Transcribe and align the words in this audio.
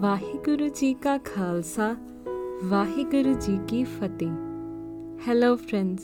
ਵਾਹਿਗੁਰੂ 0.00 0.68
ਜੀ 0.68 0.94
ਕਾ 0.94 1.18
ਖਾਲਸਾ 1.18 1.96
ਵਾਹਿਗੁਰੂ 2.64 3.32
ਜੀ 3.32 3.58
ਕੀ 3.68 3.84
ਫਤਿਹ 3.84 4.30
hello 5.28 5.60
friends 5.60 6.00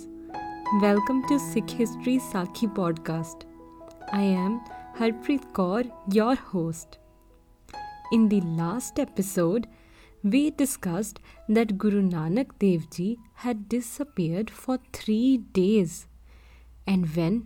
welcome 0.85 1.21
to 1.21 1.37
sikh 1.37 1.85
history 1.85 2.17
sakhi 2.17 2.67
podcast 2.67 3.47
i 4.13 4.49
am 4.49 4.59
harpreet 5.03 5.45
kaur 5.61 5.85
your 6.17 6.37
host 6.55 7.01
in 8.17 8.27
the 8.27 8.41
last 8.41 9.05
episode 9.05 9.63
we 10.29 10.51
discussed 10.51 11.17
that 11.55 11.73
guru 11.73 12.01
nanak 12.01 12.45
dev 12.45 12.81
ji 12.81 13.15
had 13.47 13.57
disappeared 13.57 14.47
for 14.67 14.79
3 15.09 15.37
days 15.59 16.09
and 16.93 17.05
when 17.17 17.41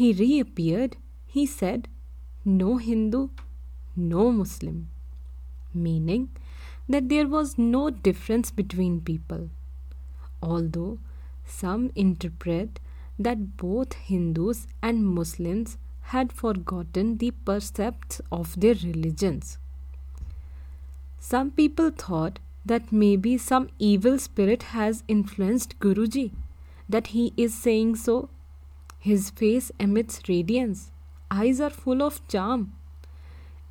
he 0.00 0.12
reappeared 0.20 0.90
he 1.36 1.46
said 1.60 1.82
no 2.48 2.72
hindu 2.88 3.26
no 4.00 4.42
muslim 4.42 4.80
meaning 5.73 6.29
that 6.89 7.09
there 7.09 7.27
was 7.27 7.57
no 7.57 7.89
difference 7.89 8.51
between 8.51 9.01
people. 9.01 9.49
Although 10.41 10.99
some 11.45 11.91
interpret 11.95 12.79
that 13.19 13.57
both 13.57 13.93
Hindus 13.93 14.67
and 14.81 15.05
Muslims 15.05 15.77
had 16.13 16.31
forgotten 16.31 17.17
the 17.17 17.31
precepts 17.31 18.21
of 18.31 18.59
their 18.59 18.75
religions. 18.75 19.57
Some 21.19 21.51
people 21.51 21.89
thought 21.89 22.39
that 22.65 22.91
maybe 22.91 23.37
some 23.37 23.69
evil 23.79 24.19
spirit 24.19 24.63
has 24.63 25.03
influenced 25.07 25.79
Guruji, 25.79 26.31
that 26.87 27.07
he 27.07 27.33
is 27.35 27.53
saying 27.53 27.95
so. 27.95 28.29
His 28.99 29.29
face 29.29 29.71
emits 29.79 30.21
radiance, 30.27 30.91
eyes 31.31 31.59
are 31.59 31.69
full 31.69 32.01
of 32.03 32.25
charm, 32.27 32.73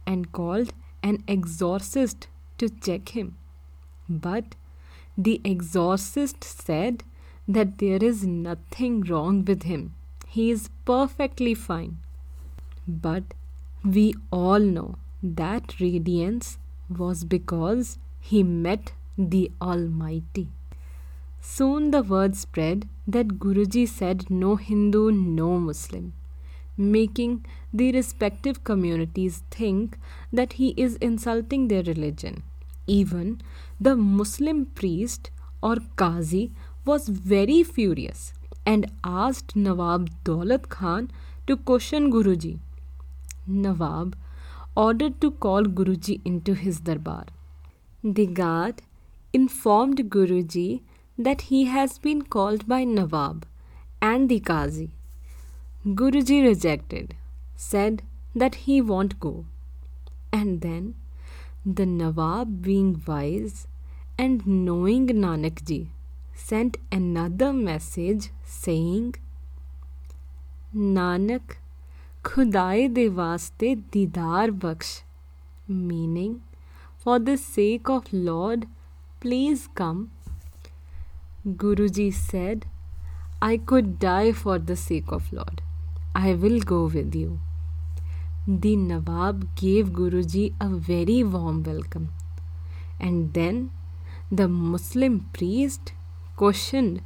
and 0.07 0.33
called 0.33 0.73
an 1.11 1.23
exorcist 1.35 2.29
to 2.59 2.69
check 2.87 3.11
him. 3.11 3.37
But 4.09 4.57
the 5.17 5.41
exorcist 5.45 6.45
said 6.45 7.05
that 7.57 7.79
there 7.79 8.03
is 8.03 8.27
nothing 8.27 9.01
wrong 9.03 9.45
with 9.45 9.63
him. 9.63 9.95
He 10.27 10.51
is 10.51 10.69
perfectly 10.85 11.55
fine. 11.55 11.99
But 12.89 13.35
we 13.85 14.15
all 14.31 14.59
know 14.59 14.97
that 15.23 15.81
radiance 15.81 16.59
was 16.89 17.25
because 17.25 17.99
he 18.21 18.43
met 18.43 18.93
the 19.17 19.51
Almighty. 19.63 20.49
Soon 21.41 21.91
the 21.93 22.03
word 22.03 22.37
spread 22.37 22.89
that 23.07 23.39
Guruji 23.39 23.89
said 23.89 24.29
no 24.29 24.57
Hindu, 24.57 25.11
no 25.13 25.59
Muslim 25.59 26.13
making 26.77 27.45
the 27.73 27.93
respective 27.93 28.63
communities 28.65 29.43
think 29.51 29.99
that 30.33 30.55
he 30.55 30.75
is 30.77 30.97
insulting 30.97 31.69
their 31.69 31.83
religion. 31.83 32.43
Even 32.87 33.41
the 33.81 33.97
Muslim 33.97 34.67
priest 34.67 35.31
or 35.63 35.77
Qazi 35.97 36.51
was 36.85 37.09
very 37.09 37.63
furious 37.63 38.33
and 38.65 38.91
asked 39.05 39.57
Nawab 39.57 40.11
Daulat 40.25 40.69
Khan 40.69 41.11
to 41.47 41.57
question 41.57 42.13
Guruji. 42.13 42.59
Nawab 43.47 44.17
ordered 44.77 45.21
to 45.21 45.31
call 45.31 45.65
Guruji 45.65 46.21
into 46.25 46.55
his 46.55 46.81
darbar. 46.81 47.25
The 48.05 48.27
guard 48.27 48.83
informed 49.33 50.11
Guruji 50.11 50.83
that 51.19 51.43
he 51.43 51.65
has 51.65 51.99
been 51.99 52.23
called 52.23 52.69
by 52.69 52.85
Nawab 52.85 53.47
and 54.03 54.29
the 54.29 54.41
Qazi 54.41 54.91
Guruji 55.87 56.43
rejected, 56.43 57.15
said 57.55 58.03
that 58.35 58.57
he 58.57 58.81
won't 58.81 59.21
go. 59.21 59.45
And 60.33 60.61
then 60.61 60.95
the 61.65 61.87
Nawab, 61.87 62.61
being 62.61 63.01
wise 63.07 63.69
and 64.19 64.45
knowing 64.45 65.07
Nanakji, 65.07 65.91
sent 66.35 66.77
another 66.91 67.53
message 67.53 68.31
saying, 68.45 69.15
Nanak, 70.75 71.59
Khudai 72.25 72.93
Devaste 72.93 73.85
Didar 73.93 74.51
Baksh, 74.51 75.03
meaning, 75.69 76.43
for 76.99 77.21
the 77.21 77.37
sake 77.37 77.89
of 77.89 78.13
Lord, 78.13 78.67
please 79.21 79.69
come. 79.77 80.11
Guruji 81.47 82.13
said, 82.13 82.67
I 83.41 83.57
could 83.57 84.01
die 84.01 84.33
for 84.33 84.59
the 84.59 84.75
sake 84.75 85.13
of 85.13 85.33
Lord. 85.33 85.63
I 86.19 86.33
will 86.33 86.61
go 86.61 86.85
with 86.87 87.15
you. 87.15 87.41
The 88.49 88.75
Nawab 88.75 89.55
gave 89.55 89.89
Guruji 89.99 90.55
a 90.59 90.69
very 90.69 91.23
warm 91.23 91.63
welcome. 91.63 92.09
And 92.99 93.35
then 93.35 93.71
the 94.31 94.49
Muslim 94.49 95.29
priest 95.35 95.93
questioned, 96.37 97.03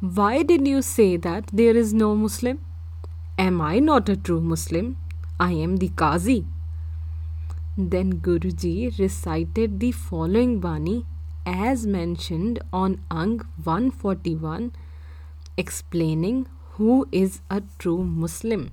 Why 0.00 0.42
did 0.42 0.66
you 0.66 0.80
say 0.80 1.18
that 1.18 1.50
there 1.52 1.76
is 1.76 1.92
no 1.92 2.14
Muslim? 2.16 2.64
Am 3.36 3.60
I 3.60 3.78
not 3.78 4.08
a 4.08 4.16
true 4.16 4.40
Muslim? 4.40 4.96
I 5.38 5.52
am 5.52 5.76
the 5.76 5.90
Qazi. 5.90 6.46
Then 7.76 8.20
Guruji 8.20 8.98
recited 8.98 9.80
the 9.80 9.92
following 9.92 10.60
Bani 10.60 11.04
as 11.44 11.86
mentioned 11.86 12.58
on 12.72 13.00
Ang 13.10 13.40
141, 13.62 14.72
explaining 15.58 16.46
who 16.78 17.06
is 17.14 17.38
a 17.50 17.58
true 17.58 17.96
Muslim 18.02 18.66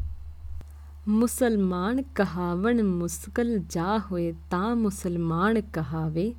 मुसलमान 1.07 2.03
कहावन 2.15 2.81
मुस्कल 2.81 3.59
जा 3.71 3.97
हुए 3.97 4.31
ता 4.31 4.75
मुसलमान 4.75 5.61
कहावे। 5.61 6.33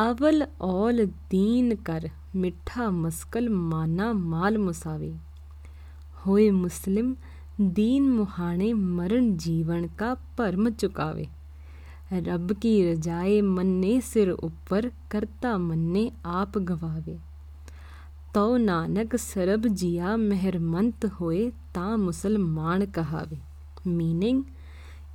अवल 0.00 0.46
औल 0.60 1.06
दीन 1.06 1.74
कर 1.74 2.10
मिठा 2.36 2.90
muscle 2.90 3.48
माना 3.48 4.12
माल 4.12 4.58
मुसावे। 4.58 5.14
होए 6.26 6.50
मुस्लिम, 6.50 7.16
दीन 7.60 8.08
मुहाने 8.08 8.72
मरण 8.72 9.36
जीवन 9.36 9.86
का 9.86 10.14
परम 10.38 10.70
चुकावे। 10.70 11.28
रब 12.12 12.52
की 12.52 12.92
रजाए 12.92 13.40
मन्ने 13.40 14.00
सिर 14.00 14.30
ऊपर 14.30 14.92
करता 15.10 15.58
मन्ने 15.58 16.12
आप 16.26 16.58
गवावे। 16.58 17.33
ਤਉ 18.33 18.57
ਨਾਨਕ 18.57 19.15
ਸਰਬ 19.15 19.67
ਜੀਆ 19.67 20.15
ਮਹਿਰਮੰਤ 20.17 21.05
ਹੋਏ 21.21 21.51
ਤਾਂ 21.73 21.97
ਮੁਸਲਮਾਨ 21.97 22.85
ਕਹਾਵੇ 22.85 23.37
meaning 23.85 24.39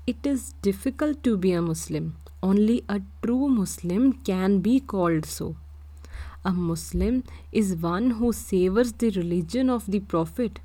it 0.06 0.26
is 0.26 0.44
difficult 0.66 1.18
to 1.26 1.36
be 1.44 1.52
a 1.52 1.62
muslim 1.62 2.06
only 2.42 2.76
a 2.94 3.00
true 3.22 3.48
muslim 3.48 4.12
can 4.28 4.56
be 4.66 4.74
called 4.92 5.26
so 5.32 5.48
a 6.50 6.52
muslim 6.52 7.22
is 7.62 7.74
one 7.84 8.10
who 8.20 8.30
savors 8.40 8.92
the 9.02 9.10
religion 9.18 9.74
of 9.76 9.90
the 9.94 10.00
prophet 10.14 10.60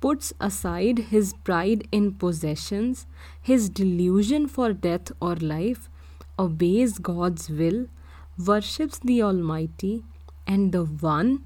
puts 0.00 0.32
aside 0.48 1.04
his 1.12 1.32
pride 1.48 1.86
in 2.00 2.10
possessions 2.24 3.06
his 3.50 3.68
delusion 3.80 4.46
for 4.56 4.72
death 4.88 5.12
or 5.20 5.34
life 5.54 5.88
obeys 6.38 6.98
god's 7.10 7.48
will 7.62 7.80
worships 8.50 9.00
the 9.10 9.22
almighty 9.30 9.94
and 10.47 10.71
the 10.71 10.83
one 10.83 11.43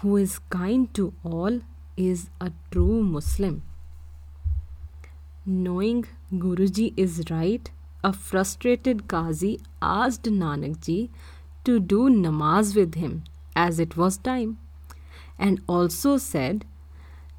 who 0.00 0.16
is 0.16 0.38
kind 0.50 0.92
to 0.94 1.12
all 1.24 1.60
is 1.96 2.28
a 2.40 2.52
true 2.70 3.02
Muslim. 3.02 3.62
Knowing 5.44 6.04
Guruji 6.32 6.92
is 6.96 7.22
right, 7.30 7.70
a 8.02 8.12
frustrated 8.12 9.06
Qazi 9.08 9.60
asked 9.80 10.24
Nanak 10.24 10.80
ji 10.80 11.10
to 11.64 11.78
do 11.80 12.08
namaz 12.08 12.74
with 12.76 12.94
him 12.94 13.24
as 13.54 13.80
it 13.80 13.96
was 13.96 14.18
time, 14.18 14.58
and 15.38 15.60
also 15.66 16.16
said, 16.18 16.64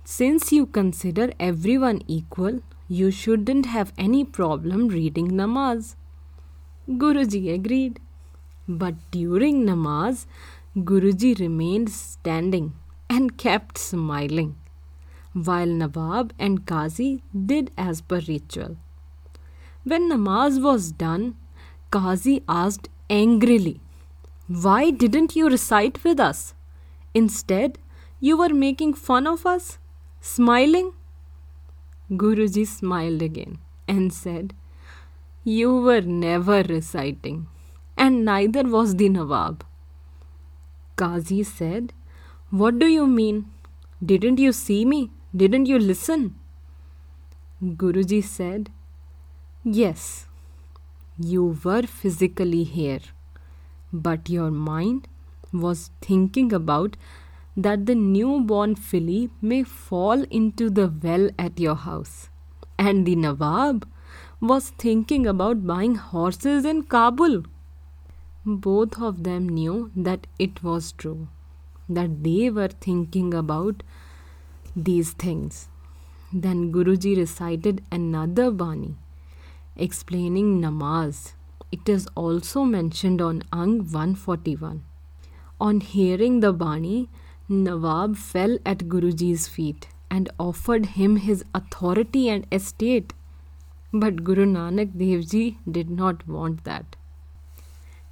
Since 0.03 0.51
you 0.51 0.65
consider 0.65 1.31
everyone 1.39 2.01
equal, 2.07 2.61
you 2.87 3.11
shouldn't 3.11 3.65
have 3.67 3.93
any 3.97 4.23
problem 4.23 4.87
reading 4.87 5.31
namaz. 5.31 5.95
Guruji 6.89 7.53
agreed. 7.53 7.99
But 8.67 8.95
during 9.11 9.65
namaz, 9.65 10.25
Guruji 10.77 11.39
remained 11.39 11.89
standing 11.89 12.75
and 13.09 13.35
kept 13.35 13.79
smiling, 13.79 14.57
while 15.33 15.65
Nawab 15.65 16.33
and 16.37 16.67
Qazi 16.67 17.21
did 17.51 17.71
as 17.75 18.01
per 18.01 18.19
ritual. 18.27 18.77
When 19.83 20.07
namaz 20.07 20.61
was 20.61 20.91
done, 20.91 21.35
Qazi 21.91 22.43
asked 22.47 22.89
angrily, 23.09 23.79
Why 24.47 24.91
didn't 24.91 25.35
you 25.35 25.49
recite 25.49 26.03
with 26.03 26.19
us? 26.19 26.53
Instead, 27.15 27.79
you 28.19 28.37
were 28.37 28.53
making 28.53 28.93
fun 28.93 29.25
of 29.25 29.47
us, 29.47 29.79
smiling. 30.21 30.93
Guruji 32.11 32.67
smiled 32.67 33.23
again 33.23 33.57
and 33.87 34.13
said, 34.13 34.53
You 35.43 35.75
were 35.81 36.01
never 36.01 36.61
reciting, 36.61 37.47
and 37.97 38.23
neither 38.23 38.61
was 38.61 38.95
the 38.95 39.09
Nawab. 39.09 39.65
Qazi 40.97 41.45
said, 41.45 41.93
What 42.49 42.79
do 42.79 42.87
you 42.87 43.07
mean? 43.07 43.45
Didn't 44.03 44.39
you 44.39 44.51
see 44.51 44.83
me? 44.85 45.11
Didn't 45.35 45.67
you 45.67 45.79
listen? 45.79 46.35
Guruji 47.63 48.23
said, 48.23 48.69
Yes, 49.63 50.27
you 51.19 51.57
were 51.63 51.83
physically 51.83 52.63
here, 52.63 52.99
but 53.91 54.29
your 54.29 54.51
mind 54.51 55.07
was 55.51 55.89
thinking 56.01 56.53
about 56.53 56.97
that 57.55 57.85
the 57.87 57.95
newborn 57.95 58.75
filly 58.75 59.29
may 59.41 59.63
fall 59.63 60.23
into 60.29 60.69
the 60.69 60.87
well 61.03 61.29
at 61.39 61.59
your 61.59 61.75
house. 61.75 62.29
And 62.77 63.05
the 63.05 63.15
Nawab 63.15 63.87
was 64.39 64.69
thinking 64.69 65.25
about 65.25 65.65
buying 65.65 65.95
horses 65.95 66.65
in 66.65 66.83
Kabul. 66.83 67.43
Both 68.47 69.01
of 69.01 69.23
them 69.23 69.49
knew 69.49 69.91
that 69.95 70.25
it 70.39 70.63
was 70.63 70.93
true, 70.93 71.27
that 71.87 72.23
they 72.23 72.49
were 72.49 72.69
thinking 72.69 73.33
about 73.33 73.83
these 74.75 75.11
things. 75.11 75.67
Then 76.31 76.71
Guruji 76.71 77.17
recited 77.17 77.83
another 77.91 78.49
Bani 78.51 78.95
explaining 79.77 80.61
namaz. 80.61 81.33
It 81.71 81.87
is 81.87 82.07
also 82.15 82.63
mentioned 82.63 83.21
on 83.21 83.43
Ang 83.53 83.91
141. 83.91 84.83
On 85.59 85.79
hearing 85.81 86.39
the 86.39 86.53
Bani, 86.53 87.09
Nawab 87.49 88.17
fell 88.17 88.57
at 88.65 88.89
Guruji's 88.89 89.47
feet 89.47 89.87
and 90.09 90.29
offered 90.39 90.87
him 90.97 91.17
his 91.17 91.43
authority 91.53 92.29
and 92.29 92.45
estate. 92.51 93.13
But 93.93 94.23
Guru 94.23 94.45
Nanak 94.45 94.97
Dev 94.97 95.29
Ji 95.29 95.57
did 95.69 95.89
not 95.89 96.27
want 96.27 96.63
that. 96.63 96.96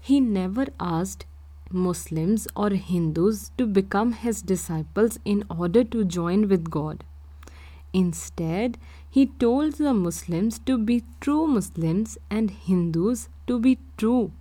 He 0.07 0.19
never 0.19 0.67
asked 0.79 1.25
Muslims 1.71 2.47
or 2.55 2.69
Hindus 2.69 3.51
to 3.57 3.65
become 3.65 4.11
his 4.11 4.43
disciples 4.43 5.17
in 5.25 5.43
order 5.49 5.83
to 5.83 6.05
join 6.05 6.47
with 6.47 6.69
God. 6.69 7.03
Instead, 7.91 8.77
he 9.09 9.25
told 9.25 9.79
the 9.79 9.95
Muslims 9.95 10.59
to 10.67 10.77
be 10.77 11.03
true 11.21 11.47
Muslims 11.47 12.19
and 12.29 12.51
Hindus 12.51 13.29
to 13.47 13.57
be 13.59 13.79
true 13.97 14.31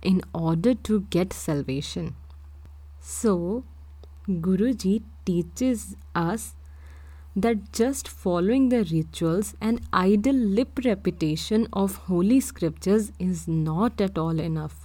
in 0.00 0.22
order 0.32 0.74
to 0.74 1.00
get 1.10 1.32
salvation. 1.32 2.14
So, 3.00 3.64
Guruji 4.28 5.02
teaches 5.24 5.96
us 6.14 6.54
that 7.34 7.72
just 7.72 8.06
following 8.06 8.68
the 8.68 8.84
rituals 8.84 9.54
and 9.60 9.80
idle 9.92 10.36
lip 10.36 10.78
repetition 10.84 11.66
of 11.72 11.96
holy 12.08 12.38
scriptures 12.38 13.10
is 13.18 13.48
not 13.48 14.00
at 14.00 14.16
all 14.16 14.38
enough. 14.38 14.83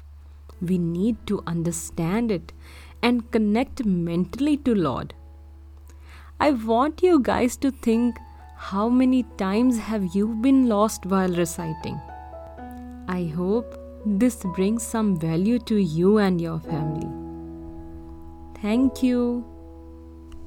We 0.62 0.78
need 0.78 1.18
to 1.28 1.42
understand 1.48 2.32
it 2.32 2.54
and 3.02 3.30
connect 3.32 3.86
mentally 3.86 4.58
to 4.58 4.76
Lord. 4.76 5.14
I 6.40 6.52
want 6.52 7.04
you 7.04 7.20
guys 7.20 7.58
to 7.58 7.72
think 7.72 8.18
how 8.56 8.90
many 8.90 9.24
times 9.38 9.78
have 9.78 10.16
you 10.16 10.28
been 10.28 10.68
lost 10.68 11.06
while 11.06 11.30
reciting? 11.30 12.00
I 13.08 13.32
hope 13.36 13.78
this 14.06 14.44
brings 14.56 14.84
some 14.84 15.18
value 15.20 15.60
to 15.60 15.78
you 15.78 16.18
and 16.18 16.40
your 16.42 16.60
family. 16.60 17.10
Thank 18.62 19.02
you. 19.02 19.46